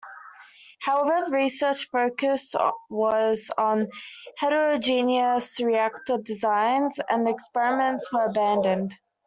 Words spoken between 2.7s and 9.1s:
was on heterogeneous reactor designs and the experiments were abandoned.